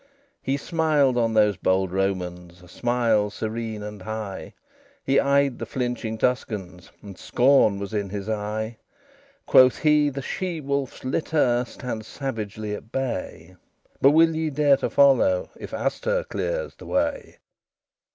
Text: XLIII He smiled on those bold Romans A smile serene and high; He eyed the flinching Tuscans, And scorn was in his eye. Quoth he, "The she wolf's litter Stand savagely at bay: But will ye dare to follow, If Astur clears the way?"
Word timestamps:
XLIII 0.01 0.39
He 0.53 0.57
smiled 0.57 1.15
on 1.15 1.35
those 1.35 1.57
bold 1.57 1.91
Romans 1.91 2.63
A 2.63 2.67
smile 2.67 3.29
serene 3.29 3.83
and 3.83 4.01
high; 4.01 4.55
He 5.05 5.19
eyed 5.19 5.59
the 5.59 5.67
flinching 5.67 6.17
Tuscans, 6.17 6.89
And 7.03 7.19
scorn 7.19 7.77
was 7.77 7.93
in 7.93 8.09
his 8.09 8.27
eye. 8.27 8.77
Quoth 9.45 9.77
he, 9.83 10.09
"The 10.09 10.23
she 10.23 10.59
wolf's 10.59 11.03
litter 11.05 11.63
Stand 11.67 12.03
savagely 12.07 12.73
at 12.73 12.91
bay: 12.91 13.55
But 14.01 14.09
will 14.09 14.33
ye 14.35 14.49
dare 14.49 14.77
to 14.77 14.89
follow, 14.89 15.51
If 15.55 15.71
Astur 15.71 16.23
clears 16.23 16.73
the 16.73 16.87
way?" 16.87 17.37